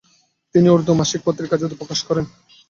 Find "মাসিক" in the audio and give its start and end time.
0.99-1.21